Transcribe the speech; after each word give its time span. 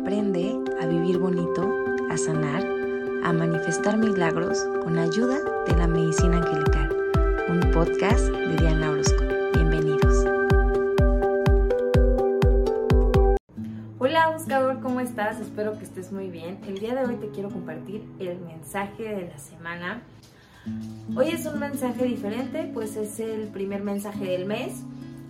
Aprende 0.00 0.58
a 0.80 0.86
vivir 0.86 1.18
bonito, 1.18 1.70
a 2.10 2.16
sanar, 2.16 2.64
a 3.22 3.32
manifestar 3.34 3.98
milagros 3.98 4.66
con 4.82 4.96
ayuda 4.96 5.38
de 5.66 5.76
la 5.76 5.86
medicina 5.86 6.38
angelical. 6.38 6.96
Un 7.50 7.70
podcast 7.70 8.24
de 8.24 8.56
Diana 8.56 8.92
Orozco. 8.92 9.22
Bienvenidos. 9.52 10.24
Hola 13.98 14.30
buscador, 14.30 14.80
¿cómo 14.80 15.00
estás? 15.00 15.38
Espero 15.38 15.76
que 15.76 15.84
estés 15.84 16.10
muy 16.12 16.30
bien. 16.30 16.58
El 16.66 16.78
día 16.78 16.94
de 16.94 17.04
hoy 17.04 17.16
te 17.16 17.28
quiero 17.28 17.50
compartir 17.50 18.02
el 18.18 18.40
mensaje 18.40 19.02
de 19.02 19.28
la 19.28 19.38
semana. 19.38 20.02
Hoy 21.14 21.28
es 21.28 21.44
un 21.44 21.60
mensaje 21.60 22.06
diferente, 22.06 22.70
pues 22.72 22.96
es 22.96 23.20
el 23.20 23.48
primer 23.48 23.82
mensaje 23.82 24.24
del 24.24 24.46
mes. 24.46 24.82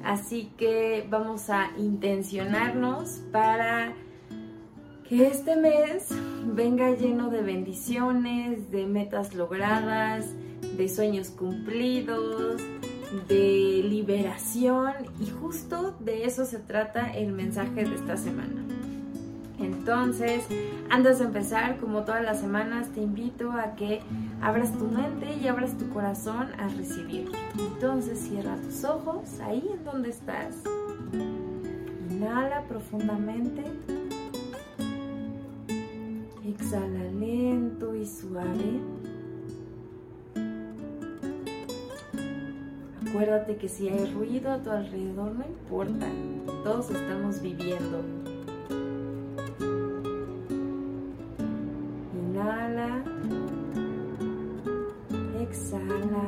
Así 0.05 0.53
que 0.57 1.05
vamos 1.11 1.51
a 1.51 1.73
intencionarnos 1.77 3.21
para 3.33 3.93
que 5.11 5.27
este 5.27 5.57
mes 5.57 6.07
venga 6.55 6.93
lleno 6.93 7.31
de 7.31 7.43
bendiciones, 7.43 8.71
de 8.71 8.87
metas 8.87 9.35
logradas, 9.35 10.25
de 10.77 10.89
sueños 10.89 11.31
cumplidos, 11.31 12.63
de 13.27 13.83
liberación 13.83 14.93
y 15.19 15.29
justo 15.29 15.97
de 15.99 16.27
eso 16.27 16.45
se 16.45 16.61
trata 16.61 17.13
el 17.13 17.33
mensaje 17.33 17.87
de 17.87 17.97
esta 17.97 18.17
semana. 18.17 18.63
Entonces, 19.59 20.45
antes 20.91 21.19
de 21.19 21.25
empezar, 21.25 21.79
como 21.79 22.05
todas 22.05 22.23
las 22.23 22.39
semanas, 22.39 22.91
te 22.95 23.01
invito 23.01 23.51
a 23.51 23.75
que 23.75 24.03
abras 24.41 24.79
tu 24.79 24.85
mente 24.85 25.35
y 25.43 25.49
abras 25.49 25.77
tu 25.77 25.91
corazón 25.91 26.51
a 26.57 26.69
recibir. 26.69 27.33
Entonces, 27.59 28.17
cierra 28.17 28.55
tus 28.63 28.85
ojos 28.85 29.41
ahí 29.41 29.69
en 29.75 29.85
donde 29.85 30.11
estás. 30.11 30.55
Inhala 32.11 32.63
profundamente. 32.69 33.65
Exhala 36.51 37.05
lento 37.13 37.95
y 37.95 38.05
suave. 38.05 38.81
Acuérdate 43.09 43.57
que 43.57 43.69
si 43.69 43.89
hay 43.89 44.13
ruido 44.13 44.51
a 44.51 44.59
tu 44.61 44.71
alrededor, 44.71 45.33
no 45.33 45.45
importa. 45.47 46.09
Todos 46.65 46.91
estamos 46.91 47.41
viviendo. 47.41 48.03
Inhala. 52.21 53.05
Exhala. 55.41 56.25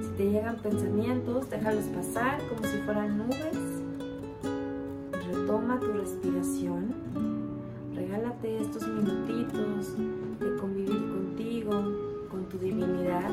Si 0.00 0.08
te 0.16 0.30
llegan 0.30 0.56
pensamientos, 0.56 1.50
déjalos 1.50 1.84
pasar 1.84 2.40
como 2.48 2.64
si 2.64 2.78
fueran 2.78 3.18
nubes. 3.18 3.61
Retoma 5.32 5.80
tu 5.80 5.92
respiración 5.92 6.94
regálate 7.94 8.60
estos 8.60 8.86
minutitos 8.86 9.96
de 10.38 10.56
convivir 10.56 11.08
contigo, 11.08 11.70
con 12.30 12.44
tu 12.50 12.58
divinidad. 12.58 13.30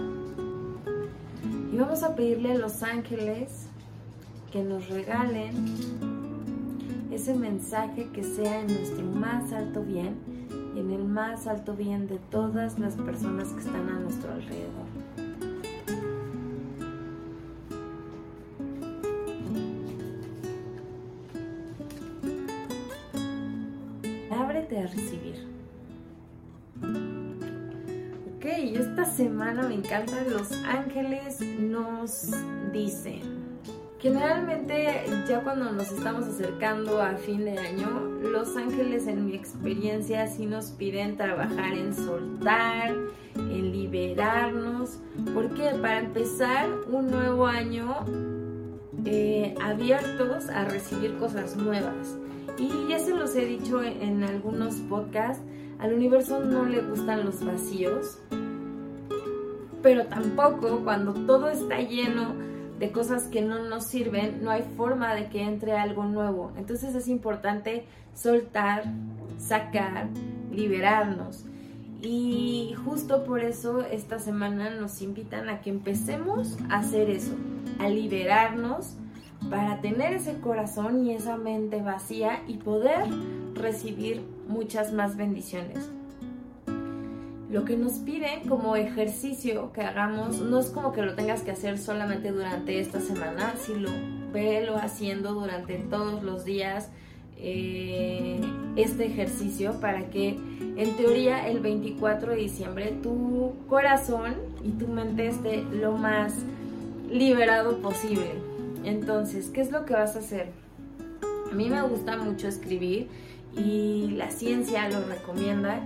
Y 1.71 1.77
vamos 1.77 2.03
a 2.03 2.15
pedirle 2.15 2.53
a 2.53 2.57
los 2.57 2.81
ángeles 2.83 3.67
que 4.51 4.63
nos 4.63 4.87
regalen 4.89 5.51
ese 7.11 7.33
mensaje 7.35 8.09
que 8.13 8.23
sea 8.23 8.61
en 8.61 8.67
nuestro 8.67 9.05
más 9.05 9.51
alto 9.51 9.83
bien 9.83 10.15
y 10.75 10.79
en 10.79 10.91
el 10.91 11.03
más 11.03 11.47
alto 11.47 11.75
bien 11.75 12.07
de 12.07 12.17
todas 12.31 12.79
las 12.79 12.95
personas 12.95 13.49
que 13.49 13.59
están 13.59 13.89
a 13.89 13.99
nuestro 13.99 14.31
alrededor. 14.31 15.08
A 24.41 24.87
recibir. 24.87 25.47
Ok, 28.35 28.45
esta 28.45 29.03
semana 29.03 29.63
me 29.67 29.75
encanta, 29.75 30.15
los 30.29 30.53
ángeles 30.63 31.41
nos 31.41 32.31
dicen. 32.71 33.39
Generalmente 33.99 35.03
ya 35.27 35.41
cuando 35.41 35.73
nos 35.73 35.91
estamos 35.91 36.25
acercando 36.25 37.01
a 37.01 37.17
fin 37.17 37.43
de 37.43 37.57
año, 37.57 37.89
los 38.21 38.55
ángeles 38.55 39.07
en 39.07 39.25
mi 39.25 39.35
experiencia 39.35 40.25
sí 40.27 40.45
nos 40.45 40.67
piden 40.71 41.17
trabajar 41.17 41.73
en 41.73 41.93
soltar, 41.93 42.95
en 43.35 43.71
liberarnos, 43.73 44.99
porque 45.33 45.71
para 45.81 45.99
empezar 45.99 46.69
un 46.89 47.07
nuevo 47.07 47.45
año 47.45 48.05
eh, 49.03 49.53
abiertos 49.61 50.47
a 50.47 50.63
recibir 50.63 51.17
cosas 51.17 51.57
nuevas. 51.57 52.15
Y 52.59 52.89
ya 52.89 52.99
se 52.99 53.15
los 53.15 53.35
he 53.35 53.45
dicho 53.45 53.81
en 53.81 54.23
algunos 54.23 54.75
podcasts, 54.89 55.41
al 55.79 55.93
universo 55.93 56.43
no 56.43 56.65
le 56.65 56.81
gustan 56.81 57.25
los 57.25 57.43
vacíos, 57.43 58.19
pero 59.81 60.05
tampoco 60.07 60.81
cuando 60.83 61.13
todo 61.13 61.47
está 61.47 61.79
lleno 61.79 62.33
de 62.77 62.91
cosas 62.91 63.27
que 63.27 63.41
no 63.41 63.63
nos 63.67 63.85
sirven, 63.85 64.43
no 64.43 64.51
hay 64.51 64.63
forma 64.75 65.13
de 65.13 65.29
que 65.29 65.41
entre 65.41 65.77
algo 65.77 66.03
nuevo. 66.03 66.51
Entonces 66.57 66.95
es 66.95 67.07
importante 67.07 67.85
soltar, 68.13 68.83
sacar, 69.37 70.07
liberarnos. 70.51 71.45
Y 72.01 72.75
justo 72.85 73.25
por 73.25 73.41
eso 73.41 73.81
esta 73.81 74.19
semana 74.19 74.69
nos 74.69 75.01
invitan 75.01 75.49
a 75.49 75.61
que 75.61 75.69
empecemos 75.69 76.57
a 76.69 76.79
hacer 76.79 77.09
eso, 77.09 77.33
a 77.79 77.89
liberarnos 77.89 78.95
para 79.49 79.81
tener 79.81 80.13
ese 80.13 80.39
corazón 80.39 81.05
y 81.05 81.13
esa 81.13 81.37
mente 81.37 81.81
vacía 81.81 82.41
y 82.47 82.57
poder 82.57 83.05
recibir 83.53 84.21
muchas 84.47 84.93
más 84.93 85.15
bendiciones. 85.15 85.89
Lo 87.49 87.65
que 87.65 87.75
nos 87.75 87.93
piden 87.93 88.47
como 88.47 88.75
ejercicio 88.75 89.71
que 89.73 89.81
hagamos 89.81 90.39
no 90.39 90.59
es 90.59 90.67
como 90.67 90.91
que 90.91 91.01
lo 91.01 91.15
tengas 91.15 91.41
que 91.41 91.51
hacer 91.51 91.79
solamente 91.79 92.31
durante 92.31 92.79
esta 92.79 92.99
semana, 92.99 93.55
sino 93.59 93.89
velo 94.31 94.77
haciendo 94.77 95.33
durante 95.33 95.77
todos 95.77 96.21
los 96.21 96.45
días 96.45 96.89
eh, 97.37 98.39
este 98.75 99.05
ejercicio 99.05 99.79
para 99.79 100.09
que 100.09 100.37
en 100.75 100.95
teoría 100.95 101.47
el 101.47 101.59
24 101.59 102.33
de 102.33 102.37
diciembre 102.37 102.97
tu 103.01 103.53
corazón 103.67 104.35
y 104.63 104.71
tu 104.71 104.87
mente 104.87 105.27
esté 105.27 105.63
lo 105.63 105.93
más 105.93 106.33
liberado 107.09 107.77
posible. 107.77 108.49
Entonces, 108.83 109.49
¿qué 109.49 109.61
es 109.61 109.71
lo 109.71 109.85
que 109.85 109.93
vas 109.93 110.15
a 110.15 110.19
hacer? 110.19 110.51
A 111.51 111.55
mí 111.55 111.69
me 111.69 111.81
gusta 111.81 112.17
mucho 112.17 112.47
escribir 112.47 113.07
y 113.55 114.11
la 114.11 114.29
ciencia 114.31 114.89
lo 114.89 115.03
recomienda. 115.05 115.81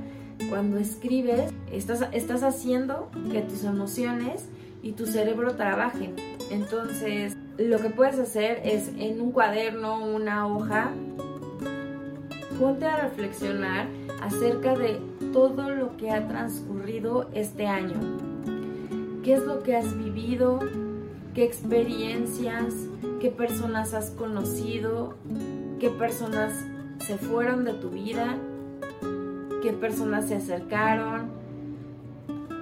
Cuando 0.49 0.77
escribes, 0.77 1.53
estás, 1.71 2.07
estás 2.11 2.43
haciendo 2.43 3.09
que 3.31 3.41
tus 3.41 3.63
emociones 3.63 4.45
y 4.81 4.91
tu 4.91 5.05
cerebro 5.05 5.55
trabajen. 5.55 6.15
Entonces, 6.51 7.37
lo 7.57 7.79
que 7.79 7.89
puedes 7.89 8.19
hacer 8.19 8.61
es 8.65 8.89
en 8.97 9.21
un 9.21 9.31
cuaderno, 9.31 10.03
una 10.05 10.47
hoja, 10.47 10.91
ponte 12.59 12.85
a 12.85 12.97
reflexionar 13.03 13.87
acerca 14.21 14.75
de 14.75 14.99
todo 15.31 15.69
lo 15.69 15.97
que 15.97 16.11
ha 16.11 16.27
transcurrido 16.27 17.29
este 17.33 17.67
año. 17.67 17.95
¿Qué 19.23 19.33
es 19.35 19.43
lo 19.43 19.63
que 19.63 19.75
has 19.77 19.97
vivido? 19.97 20.59
Qué 21.33 21.43
experiencias, 21.43 22.73
qué 23.19 23.29
personas 23.29 23.93
has 23.93 24.11
conocido, 24.11 25.15
qué 25.79 25.89
personas 25.89 26.53
se 26.99 27.17
fueron 27.17 27.65
de 27.65 27.73
tu 27.73 27.89
vida, 27.89 28.37
qué 29.61 29.73
personas 29.73 30.27
se 30.27 30.35
acercaron. 30.35 31.31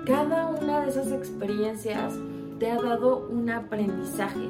Cada 0.06 0.48
una 0.48 0.82
de 0.82 0.90
esas 0.90 1.12
experiencias 1.12 2.14
te 2.60 2.72
ha 2.72 2.82
dado 2.82 3.28
un 3.30 3.50
aprendizaje. 3.50 4.48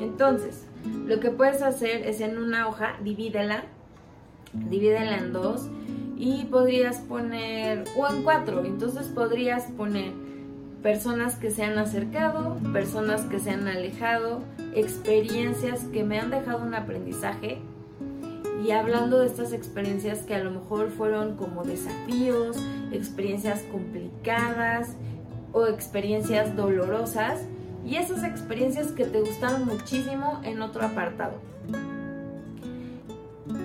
Entonces, 0.00 0.66
lo 1.06 1.20
que 1.20 1.30
puedes 1.30 1.62
hacer 1.62 2.06
es 2.06 2.20
en 2.20 2.38
una 2.38 2.68
hoja, 2.68 2.96
divídela, 3.02 3.64
divídela 4.52 5.16
en 5.16 5.32
dos 5.32 5.68
y 6.16 6.44
podrías 6.44 6.98
poner, 6.98 7.84
o 7.96 8.06
en 8.06 8.22
cuatro, 8.22 8.64
entonces 8.64 9.08
podrías 9.08 9.64
poner 9.72 10.12
personas 10.82 11.36
que 11.36 11.50
se 11.50 11.62
han 11.62 11.78
acercado, 11.78 12.56
personas 12.72 13.22
que 13.22 13.38
se 13.38 13.50
han 13.50 13.68
alejado, 13.68 14.40
experiencias 14.74 15.84
que 15.92 16.02
me 16.02 16.18
han 16.18 16.30
dejado 16.30 16.64
un 16.64 16.74
aprendizaje 16.74 17.58
y 18.64 18.72
hablando 18.72 19.20
de 19.20 19.26
estas 19.26 19.52
experiencias 19.52 20.20
que 20.20 20.34
a 20.34 20.42
lo 20.42 20.50
mejor 20.50 20.90
fueron 20.90 21.36
como 21.36 21.64
desafíos, 21.64 22.56
experiencias 22.90 23.62
complicadas 23.70 24.96
o 25.52 25.66
experiencias 25.66 26.56
dolorosas 26.56 27.40
y 27.84 27.96
esas 27.96 28.24
experiencias 28.24 28.88
que 28.88 29.04
te 29.04 29.20
gustaron 29.20 29.66
muchísimo 29.66 30.40
en 30.44 30.62
otro 30.62 30.84
apartado. 30.84 31.34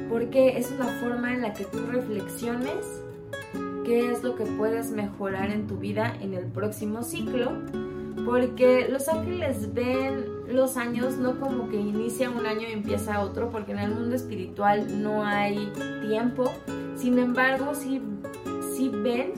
Porque 0.09 0.57
es 0.57 0.71
una 0.71 0.87
forma 0.99 1.33
en 1.33 1.41
la 1.41 1.53
que 1.53 1.65
tú 1.65 1.79
reflexiones 1.91 2.85
qué 3.87 4.11
es 4.11 4.21
lo 4.21 4.35
que 4.35 4.43
puedes 4.43 4.91
mejorar 4.91 5.49
en 5.49 5.65
tu 5.65 5.77
vida 5.77 6.13
en 6.19 6.33
el 6.33 6.45
próximo 6.47 7.03
ciclo, 7.03 7.53
porque 8.25 8.89
los 8.89 9.07
ángeles 9.07 9.73
ven 9.73 10.25
los 10.49 10.75
años 10.75 11.15
no 11.15 11.39
como 11.39 11.69
que 11.69 11.77
inicia 11.77 12.29
un 12.29 12.45
año 12.45 12.67
y 12.67 12.73
empieza 12.73 13.21
otro, 13.21 13.49
porque 13.49 13.71
en 13.71 13.79
el 13.79 13.91
mundo 13.91 14.13
espiritual 14.13 15.01
no 15.01 15.23
hay 15.23 15.71
tiempo. 16.05 16.51
Sin 16.97 17.17
embargo, 17.17 17.73
sí, 17.73 18.01
sí 18.75 18.89
ven 18.89 19.31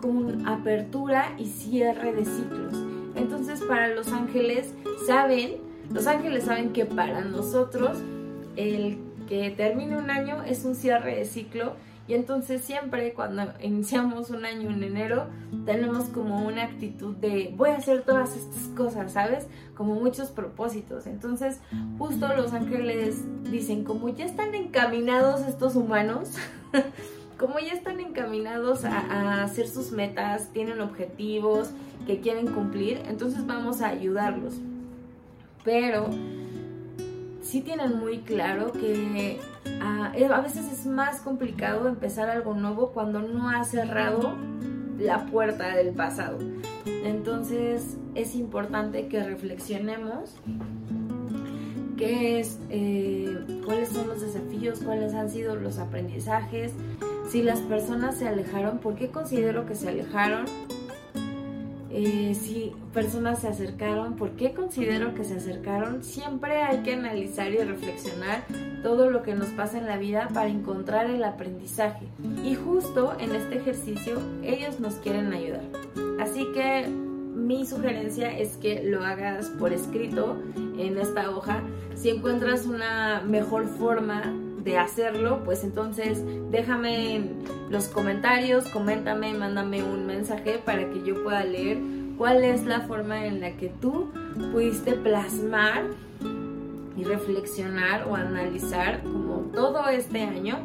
como 0.00 0.18
una 0.18 0.54
apertura 0.54 1.36
y 1.38 1.46
cierre 1.46 2.12
de 2.12 2.24
ciclos. 2.24 2.74
Entonces, 3.14 3.62
para 3.62 3.94
los 3.94 4.08
ángeles, 4.08 4.74
saben, 5.06 5.58
los 5.92 6.08
ángeles 6.08 6.42
saben 6.42 6.72
que 6.72 6.86
para 6.86 7.20
nosotros 7.20 7.98
el 8.56 8.98
que 9.28 9.50
termine 9.50 9.96
un 9.96 10.10
año 10.10 10.42
es 10.42 10.64
un 10.64 10.74
cierre 10.74 11.14
de 11.14 11.24
ciclo 11.24 11.74
y 12.08 12.14
entonces 12.14 12.62
siempre 12.62 13.12
cuando 13.14 13.52
iniciamos 13.60 14.30
un 14.30 14.44
año 14.44 14.70
en 14.70 14.82
enero 14.82 15.26
tenemos 15.64 16.04
como 16.04 16.46
una 16.46 16.62
actitud 16.62 17.16
de 17.16 17.52
voy 17.56 17.70
a 17.70 17.76
hacer 17.76 18.02
todas 18.02 18.36
estas 18.36 18.68
cosas, 18.76 19.12
¿sabes? 19.12 19.46
Como 19.74 19.94
muchos 19.96 20.28
propósitos. 20.28 21.06
Entonces 21.06 21.60
justo 21.98 22.28
los 22.36 22.52
ángeles 22.52 23.22
dicen 23.50 23.82
como 23.82 24.08
ya 24.10 24.24
están 24.24 24.54
encaminados 24.54 25.40
estos 25.42 25.74
humanos, 25.74 26.30
como 27.38 27.58
ya 27.58 27.72
están 27.72 27.98
encaminados 27.98 28.84
a, 28.84 29.42
hacer 29.42 29.68
sus 29.68 29.90
metas, 29.90 30.50
tienen 30.52 30.80
objetivos 30.80 31.70
que 32.06 32.20
quieren 32.20 32.46
cumplir, 32.46 33.02
entonces 33.08 33.44
vamos 33.46 33.80
a 33.80 33.88
ayudarlos. 33.88 34.54
Pero 35.64 36.08
sí 37.42 37.62
tienen 37.62 37.98
muy 37.98 38.18
claro 38.18 38.70
que 38.70 39.40
ah, 39.80 40.12
a 40.14 40.40
veces 40.40 40.70
es 40.72 40.86
más 40.86 41.20
complicado 41.20 41.88
empezar 41.88 42.28
algo 42.28 42.54
nuevo 42.54 42.92
cuando 42.92 43.20
no 43.20 43.50
ha 43.50 43.64
cerrado 43.64 44.34
la 44.98 45.26
puerta 45.26 45.74
del 45.74 45.92
pasado. 45.94 46.38
Entonces 47.04 47.96
es 48.14 48.34
importante 48.34 49.08
que 49.08 49.22
reflexionemos 49.22 50.34
qué 51.96 52.40
es, 52.40 52.58
eh, 52.70 53.38
cuáles 53.64 53.88
son 53.90 54.08
los 54.08 54.20
desafíos, 54.20 54.80
cuáles 54.80 55.14
han 55.14 55.30
sido 55.30 55.56
los 55.56 55.78
aprendizajes, 55.78 56.72
si 57.28 57.42
las 57.42 57.60
personas 57.60 58.16
se 58.16 58.28
alejaron, 58.28 58.78
por 58.78 58.94
qué 58.94 59.08
considero 59.08 59.66
que 59.66 59.74
se 59.74 59.88
alejaron 59.88 60.44
eh, 61.90 62.34
si 62.34 62.72
personas 62.92 63.40
se 63.40 63.48
acercaron, 63.48 64.16
por 64.16 64.32
qué 64.32 64.52
considero 64.52 65.14
que 65.14 65.24
se 65.24 65.34
acercaron. 65.34 66.02
Siempre 66.02 66.62
hay 66.62 66.82
que 66.82 66.94
analizar 66.94 67.50
y 67.52 67.58
reflexionar 67.58 68.44
todo 68.82 69.10
lo 69.10 69.22
que 69.22 69.34
nos 69.34 69.48
pasa 69.48 69.78
en 69.78 69.86
la 69.86 69.96
vida 69.96 70.28
para 70.32 70.48
encontrar 70.48 71.08
el 71.10 71.22
aprendizaje. 71.24 72.06
Y 72.44 72.54
justo 72.54 73.16
en 73.18 73.34
este 73.34 73.58
ejercicio 73.58 74.20
ellos 74.42 74.80
nos 74.80 74.94
quieren 74.96 75.32
ayudar. 75.32 75.64
Así 76.20 76.46
que 76.52 76.86
mi 76.88 77.66
sugerencia 77.66 78.36
es 78.36 78.56
que 78.56 78.82
lo 78.82 79.04
hagas 79.04 79.50
por 79.50 79.72
escrito 79.72 80.42
en 80.56 80.98
esta 80.98 81.30
hoja. 81.30 81.62
Si 81.94 82.10
encuentras 82.10 82.66
una 82.66 83.22
mejor 83.22 83.68
forma 83.68 84.34
de 84.66 84.78
hacerlo, 84.78 85.42
pues 85.44 85.62
entonces 85.62 86.22
déjame 86.50 87.14
en 87.14 87.44
los 87.70 87.86
comentarios, 87.86 88.66
coméntame, 88.68 89.32
mándame 89.32 89.84
un 89.84 90.06
mensaje 90.06 90.58
para 90.62 90.90
que 90.90 91.04
yo 91.04 91.22
pueda 91.22 91.44
leer 91.44 91.78
cuál 92.18 92.42
es 92.42 92.66
la 92.66 92.80
forma 92.80 93.26
en 93.26 93.40
la 93.40 93.52
que 93.52 93.68
tú 93.68 94.10
pudiste 94.52 94.94
plasmar 94.94 95.84
y 96.96 97.04
reflexionar 97.04 98.08
o 98.08 98.16
analizar 98.16 99.02
como 99.04 99.50
todo 99.54 99.88
este 99.88 100.22
año. 100.22 100.58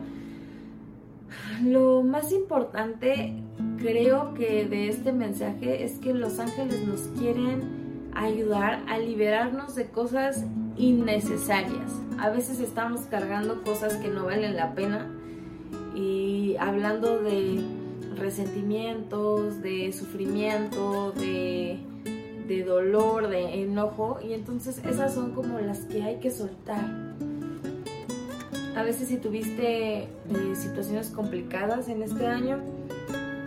Lo 1.64 2.02
más 2.02 2.32
importante 2.32 3.36
creo 3.78 4.34
que 4.34 4.66
de 4.66 4.90
este 4.90 5.12
mensaje 5.12 5.84
es 5.84 6.00
que 6.00 6.14
los 6.14 6.40
ángeles 6.40 6.88
nos 6.88 7.02
quieren 7.20 8.10
ayudar 8.16 8.82
a 8.88 8.98
liberarnos 8.98 9.76
de 9.76 9.90
cosas 9.90 10.44
innecesarias. 10.78 11.92
A 12.20 12.30
veces 12.30 12.60
estamos 12.60 13.02
cargando 13.02 13.64
cosas 13.64 13.96
que 13.96 14.10
no 14.10 14.26
valen 14.26 14.56
la 14.56 14.76
pena 14.76 15.10
y 15.96 16.56
hablando 16.60 17.22
de 17.22 17.62
resentimientos, 18.16 19.62
de 19.62 19.92
sufrimiento, 19.94 21.12
de, 21.14 21.80
dolor, 22.66 23.30
de 23.30 23.64
enojo 23.64 24.20
y 24.22 24.34
entonces 24.34 24.82
esas 24.86 25.14
son 25.14 25.32
como 25.32 25.60
las 25.60 25.80
que 25.86 26.04
hay 26.04 26.18
que 26.18 26.32
soltar. 26.32 26.84
A 28.76 28.84
veces 28.84 29.08
si 29.08 29.18
tuviste 29.18 30.04
eh, 30.04 30.10
situaciones 30.56 31.10
complicadas 31.10 31.88
en 31.88 32.04
este 32.04 32.28
año, 32.28 32.62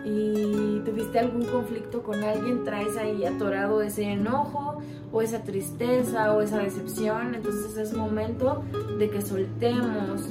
y 0.05 0.81
tuviste 0.85 1.17
algún 1.17 1.45
conflicto 1.45 2.03
con 2.03 2.23
alguien, 2.23 2.63
traes 2.63 2.95
ahí 2.95 3.25
atorado 3.25 3.81
ese 3.81 4.03
enojo 4.03 4.77
o 5.11 5.21
esa 5.21 5.41
tristeza 5.41 6.33
o 6.33 6.41
esa 6.41 6.59
decepción, 6.59 7.33
entonces 7.33 7.75
es 7.77 7.93
momento 7.93 8.63
de 8.99 9.09
que 9.09 9.21
soltemos, 9.21 10.29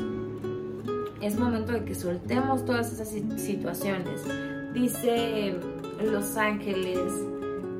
es 1.20 1.36
momento 1.36 1.72
de 1.72 1.84
que 1.84 1.94
soltemos 1.94 2.64
todas 2.64 2.92
esas 2.92 3.08
situaciones. 3.40 4.22
Dice 4.72 5.56
Los 6.04 6.36
Ángeles, 6.36 7.12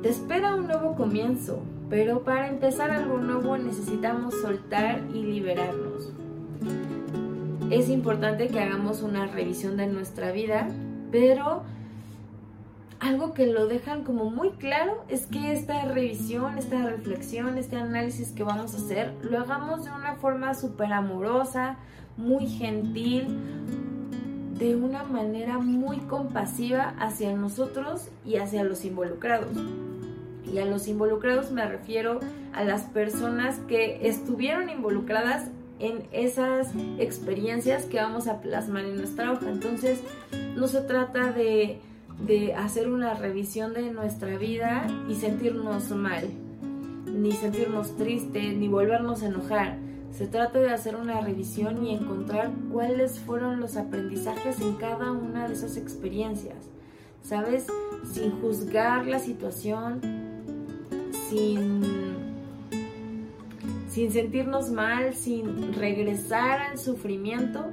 te 0.01 0.09
espera 0.09 0.55
un 0.55 0.67
nuevo 0.67 0.95
comienzo, 0.95 1.61
pero 1.89 2.23
para 2.23 2.49
empezar 2.49 2.91
algo 2.91 3.19
nuevo 3.19 3.57
necesitamos 3.57 4.33
soltar 4.41 5.01
y 5.13 5.23
liberarnos. 5.23 6.11
Es 7.71 7.89
importante 7.89 8.47
que 8.47 8.59
hagamos 8.59 9.01
una 9.01 9.27
revisión 9.27 9.77
de 9.77 9.87
nuestra 9.87 10.31
vida, 10.31 10.67
pero 11.11 11.63
algo 12.99 13.33
que 13.33 13.47
lo 13.47 13.67
dejan 13.67 14.03
como 14.03 14.29
muy 14.29 14.51
claro 14.51 15.03
es 15.09 15.25
que 15.25 15.53
esta 15.53 15.85
revisión, 15.85 16.57
esta 16.57 16.85
reflexión, 16.85 17.57
este 17.57 17.75
análisis 17.75 18.31
que 18.31 18.43
vamos 18.43 18.73
a 18.73 18.77
hacer, 18.77 19.13
lo 19.21 19.39
hagamos 19.39 19.85
de 19.85 19.91
una 19.91 20.15
forma 20.15 20.53
súper 20.53 20.93
amorosa, 20.93 21.77
muy 22.17 22.47
gentil, 22.47 23.27
de 24.57 24.75
una 24.75 25.03
manera 25.03 25.57
muy 25.57 25.97
compasiva 25.97 26.95
hacia 26.97 27.35
nosotros 27.35 28.07
y 28.25 28.37
hacia 28.37 28.63
los 28.63 28.85
involucrados. 28.85 29.51
Y 30.51 30.59
a 30.59 30.65
los 30.65 30.87
involucrados 30.87 31.51
me 31.51 31.65
refiero 31.67 32.19
a 32.53 32.63
las 32.63 32.83
personas 32.83 33.59
que 33.67 34.07
estuvieron 34.07 34.69
involucradas 34.69 35.49
en 35.79 36.07
esas 36.13 36.69
experiencias 36.97 37.83
que 37.83 37.97
vamos 37.97 38.27
a 38.27 38.39
plasmar 38.39 38.85
en 38.85 38.95
nuestra 38.95 39.33
hoja. 39.33 39.49
Entonces, 39.49 39.99
no 40.55 40.67
se 40.67 40.81
trata 40.81 41.33
de 41.33 41.81
de 42.19 42.53
hacer 42.53 42.89
una 42.89 43.13
revisión 43.13 43.73
de 43.73 43.91
nuestra 43.91 44.37
vida 44.37 44.87
y 45.09 45.15
sentirnos 45.15 45.91
mal, 45.91 46.29
ni 47.05 47.31
sentirnos 47.33 47.95
tristes, 47.97 48.55
ni 48.55 48.67
volvernos 48.67 49.21
a 49.23 49.27
enojar. 49.27 49.77
Se 50.11 50.27
trata 50.27 50.59
de 50.59 50.69
hacer 50.69 50.95
una 50.95 51.19
revisión 51.19 51.85
y 51.85 51.93
encontrar 51.93 52.51
cuáles 52.71 53.19
fueron 53.19 53.59
los 53.59 53.75
aprendizajes 53.75 54.61
en 54.61 54.75
cada 54.75 55.11
una 55.11 55.47
de 55.47 55.53
esas 55.53 55.75
experiencias. 55.75 56.69
¿Sabes? 57.21 57.67
Sin 58.13 58.39
juzgar 58.39 59.07
la 59.07 59.19
situación, 59.19 59.99
sin, 61.27 61.81
sin 63.89 64.11
sentirnos 64.11 64.69
mal, 64.69 65.15
sin 65.15 65.73
regresar 65.73 66.61
al 66.61 66.77
sufrimiento, 66.77 67.71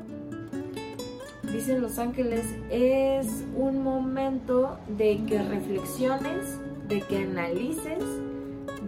dicen 1.52 1.82
los 1.82 1.99
ángeles, 1.99 2.44
es 2.71 3.44
un 3.54 3.82
momento 3.82 4.78
de 4.97 5.23
que 5.26 5.42
reflexiones, 5.42 6.59
de 6.88 7.00
que 7.02 7.18
analices, 7.18 8.02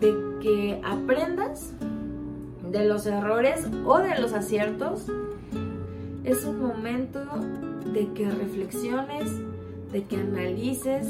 de 0.01 0.15
que 0.41 0.81
aprendas 0.83 1.73
de 2.71 2.85
los 2.87 3.07
errores 3.07 3.67
o 3.85 3.99
de 3.99 4.19
los 4.19 4.33
aciertos. 4.33 5.07
Es 6.25 6.45
un 6.45 6.61
momento 6.61 7.21
de 7.93 8.09
que 8.15 8.31
reflexiones, 8.31 9.31
de 9.93 10.05
que 10.05 10.17
analices, 10.17 11.09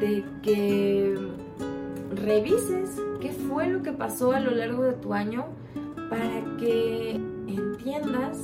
de 0.00 0.24
que 0.42 1.18
revises 2.14 2.90
qué 3.20 3.32
fue 3.32 3.68
lo 3.68 3.82
que 3.82 3.92
pasó 3.92 4.32
a 4.32 4.40
lo 4.40 4.50
largo 4.50 4.82
de 4.84 4.94
tu 4.94 5.12
año 5.12 5.44
para 6.08 6.42
que 6.58 7.20
entiendas 7.46 8.38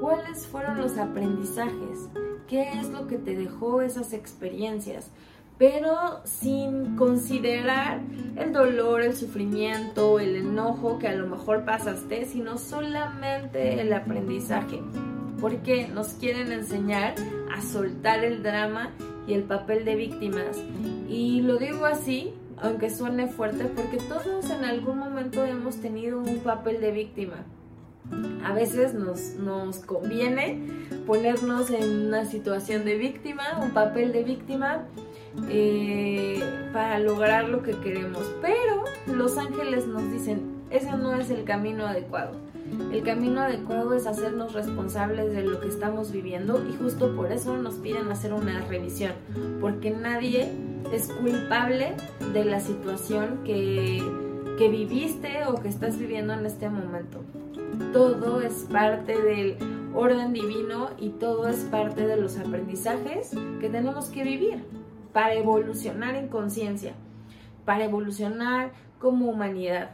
cuáles 0.00 0.46
fueron 0.46 0.80
los 0.80 0.96
aprendizajes, 0.98 2.08
qué 2.48 2.72
es 2.72 2.88
lo 2.88 3.06
que 3.06 3.18
te 3.18 3.36
dejó 3.36 3.82
esas 3.82 4.12
experiencias, 4.12 5.10
pero 5.58 6.22
sin 6.24 6.96
considerar 6.96 8.00
el 8.36 8.52
dolor, 8.52 9.02
el 9.02 9.14
sufrimiento, 9.14 10.18
el 10.18 10.36
enojo 10.36 10.98
que 10.98 11.08
a 11.08 11.14
lo 11.14 11.26
mejor 11.26 11.66
pasaste, 11.66 12.24
sino 12.24 12.56
solamente 12.56 13.80
el 13.80 13.92
aprendizaje, 13.92 14.80
porque 15.38 15.86
nos 15.88 16.14
quieren 16.14 16.50
enseñar 16.50 17.14
a 17.54 17.60
soltar 17.60 18.24
el 18.24 18.42
drama 18.42 18.90
y 19.26 19.34
el 19.34 19.44
papel 19.44 19.84
de 19.84 19.96
víctimas. 19.96 20.58
Y 21.08 21.42
lo 21.42 21.58
digo 21.58 21.84
así, 21.84 22.32
aunque 22.56 22.88
suene 22.88 23.28
fuerte, 23.28 23.64
porque 23.64 23.98
todos 23.98 24.48
en 24.50 24.64
algún 24.64 24.98
momento 24.98 25.44
hemos 25.44 25.76
tenido 25.76 26.20
un 26.20 26.38
papel 26.38 26.80
de 26.80 26.90
víctima 26.90 27.44
A 28.44 28.52
veces 28.52 28.94
nos, 28.94 29.34
nos 29.36 29.78
conviene 29.78 30.60
ponernos 31.06 31.70
en 31.70 32.06
una 32.06 32.24
situación 32.24 32.84
de 32.84 32.96
víctima, 32.96 33.44
un 33.62 33.70
papel 33.70 34.12
de 34.12 34.24
víctima, 34.24 34.86
eh, 35.48 36.42
para 36.72 36.98
lograr 36.98 37.48
lo 37.48 37.62
que 37.62 37.72
queremos. 37.78 38.30
Pero 38.40 38.84
los 39.06 39.38
ángeles 39.38 39.86
nos 39.86 40.10
dicen, 40.10 40.60
ese 40.70 40.90
no 40.96 41.14
es 41.14 41.30
el 41.30 41.44
camino 41.44 41.86
adecuado. 41.86 42.32
El 42.92 43.02
camino 43.02 43.40
adecuado 43.40 43.94
es 43.94 44.06
hacernos 44.06 44.52
responsables 44.52 45.32
de 45.32 45.42
lo 45.42 45.60
que 45.60 45.68
estamos 45.68 46.12
viviendo 46.12 46.64
y 46.68 46.76
justo 46.76 47.14
por 47.16 47.32
eso 47.32 47.56
nos 47.56 47.74
piden 47.74 48.10
hacer 48.10 48.32
una 48.32 48.60
revisión, 48.66 49.12
porque 49.60 49.90
nadie 49.90 50.48
es 50.92 51.08
culpable 51.08 51.94
de 52.32 52.44
la 52.44 52.60
situación 52.60 53.40
que, 53.44 54.02
que 54.56 54.68
viviste 54.68 55.46
o 55.46 55.60
que 55.60 55.68
estás 55.68 55.98
viviendo 55.98 56.32
en 56.32 56.46
este 56.46 56.68
momento. 56.68 57.24
Todo 57.92 58.40
es 58.40 58.66
parte 58.70 59.20
del 59.20 59.56
orden 59.94 60.32
divino 60.32 60.90
y 60.98 61.10
todo 61.10 61.48
es 61.48 61.64
parte 61.64 62.06
de 62.06 62.16
los 62.16 62.38
aprendizajes 62.38 63.32
que 63.60 63.68
tenemos 63.68 64.06
que 64.10 64.22
vivir 64.22 64.64
para 65.12 65.34
evolucionar 65.34 66.14
en 66.14 66.28
conciencia, 66.28 66.94
para 67.64 67.84
evolucionar 67.84 68.70
como 69.00 69.28
humanidad. 69.28 69.90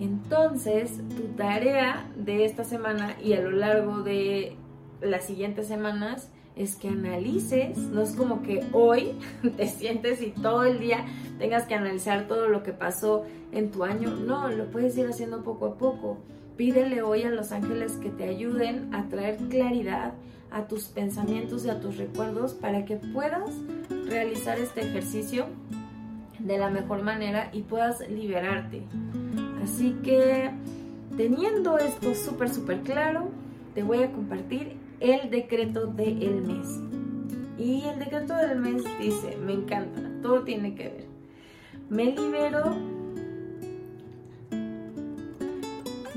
Entonces, 0.00 1.00
tu 1.16 1.22
tarea 1.36 2.10
de 2.16 2.44
esta 2.44 2.64
semana 2.64 3.16
y 3.22 3.32
a 3.32 3.40
lo 3.40 3.52
largo 3.52 4.02
de 4.02 4.56
las 5.00 5.24
siguientes 5.24 5.68
semanas 5.68 6.30
es 6.56 6.74
que 6.74 6.88
analices, 6.88 7.78
no 7.78 8.02
es 8.02 8.12
como 8.12 8.42
que 8.42 8.66
hoy 8.72 9.12
te 9.56 9.68
sientes 9.68 10.20
y 10.20 10.30
todo 10.30 10.64
el 10.64 10.80
día 10.80 11.06
tengas 11.38 11.64
que 11.64 11.74
analizar 11.74 12.26
todo 12.26 12.48
lo 12.48 12.64
que 12.64 12.72
pasó 12.72 13.24
en 13.52 13.70
tu 13.70 13.84
año, 13.84 14.10
no, 14.10 14.48
lo 14.48 14.66
puedes 14.70 14.98
ir 14.98 15.06
haciendo 15.06 15.42
poco 15.42 15.66
a 15.66 15.78
poco. 15.78 16.18
Pídele 16.58 17.02
hoy 17.02 17.22
a 17.22 17.30
los 17.30 17.52
ángeles 17.52 17.92
que 17.92 18.10
te 18.10 18.24
ayuden 18.24 18.92
a 18.92 19.08
traer 19.08 19.36
claridad 19.48 20.14
a 20.50 20.66
tus 20.66 20.86
pensamientos 20.86 21.64
y 21.64 21.70
a 21.70 21.78
tus 21.78 21.98
recuerdos 21.98 22.52
para 22.52 22.84
que 22.84 22.96
puedas 22.96 23.54
realizar 24.08 24.58
este 24.58 24.80
ejercicio 24.80 25.46
de 26.40 26.58
la 26.58 26.68
mejor 26.68 27.02
manera 27.02 27.48
y 27.52 27.62
puedas 27.62 28.00
liberarte. 28.10 28.82
Así 29.62 29.92
que 30.02 30.50
teniendo 31.16 31.78
esto 31.78 32.12
súper, 32.16 32.48
súper 32.48 32.80
claro, 32.80 33.28
te 33.76 33.84
voy 33.84 34.02
a 34.02 34.10
compartir 34.10 34.78
el 34.98 35.30
decreto 35.30 35.86
del 35.86 36.42
mes. 36.42 36.80
Y 37.56 37.84
el 37.84 38.00
decreto 38.00 38.34
del 38.34 38.58
mes 38.58 38.82
dice, 38.98 39.36
me 39.36 39.52
encanta, 39.52 40.00
todo 40.22 40.42
tiene 40.42 40.74
que 40.74 40.88
ver. 40.88 41.06
Me 41.88 42.06
libero, 42.06 42.97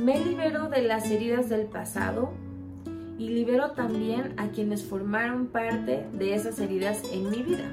me 0.01 0.19
libero 0.19 0.67
de 0.67 0.81
las 0.81 1.11
heridas 1.11 1.47
del 1.47 1.67
pasado 1.67 2.31
y 3.19 3.29
libero 3.29 3.71
también 3.71 4.33
a 4.37 4.47
quienes 4.47 4.83
formaron 4.83 5.45
parte 5.45 6.07
de 6.13 6.33
esas 6.33 6.57
heridas 6.57 7.03
en 7.13 7.29
mi 7.29 7.43
vida. 7.43 7.69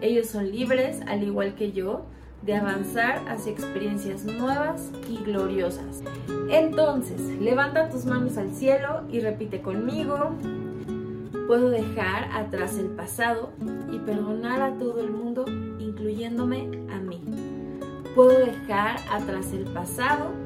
Ellos 0.00 0.28
son 0.28 0.48
libres, 0.52 1.00
al 1.08 1.24
igual 1.24 1.56
que 1.56 1.72
yo, 1.72 2.06
de 2.42 2.54
avanzar 2.54 3.20
hacia 3.26 3.50
experiencias 3.50 4.24
nuevas 4.24 4.92
y 5.08 5.16
gloriosas. 5.24 6.04
Entonces, 6.50 7.20
levanta 7.40 7.88
tus 7.88 8.04
manos 8.04 8.36
al 8.36 8.54
cielo 8.54 9.02
y 9.10 9.18
repite 9.18 9.60
conmigo. 9.60 10.36
Puedo 11.48 11.70
dejar 11.70 12.30
atrás 12.32 12.78
el 12.78 12.90
pasado 12.90 13.50
y 13.90 13.98
perdonar 13.98 14.62
a 14.62 14.78
todo 14.78 15.00
el 15.00 15.10
mundo, 15.10 15.46
incluyéndome 15.80 16.68
a 16.92 17.00
mí. 17.00 17.20
Puedo 18.14 18.38
dejar 18.38 18.98
atrás 19.10 19.52
el 19.52 19.64
pasado 19.64 20.43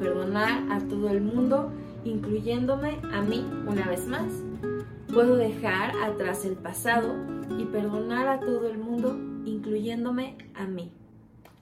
perdonar 0.00 0.64
a 0.72 0.80
todo 0.80 1.10
el 1.10 1.20
mundo, 1.20 1.70
incluyéndome 2.04 2.98
a 3.12 3.22
mí 3.22 3.46
una 3.66 3.86
vez 3.86 4.06
más. 4.08 4.32
Puedo 5.12 5.36
dejar 5.36 5.92
atrás 6.02 6.44
el 6.44 6.54
pasado 6.54 7.14
y 7.58 7.66
perdonar 7.66 8.26
a 8.28 8.40
todo 8.40 8.68
el 8.68 8.78
mundo, 8.78 9.16
incluyéndome 9.44 10.36
a 10.54 10.66
mí. 10.66 10.90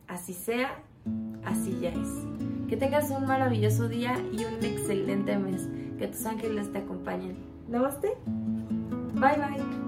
Así 0.07 0.33
sea, 0.33 0.83
así 1.45 1.78
ya 1.80 1.90
es. 1.90 2.09
Que 2.68 2.76
tengas 2.76 3.11
un 3.11 3.26
maravilloso 3.26 3.88
día 3.88 4.16
y 4.33 4.45
un 4.45 4.64
excelente 4.64 5.37
mes. 5.37 5.68
Que 5.99 6.07
tus 6.07 6.25
ángeles 6.25 6.71
te 6.73 6.78
acompañen. 6.78 7.37
Namaste. 7.68 8.14
Bye 9.14 9.37
bye. 9.37 9.88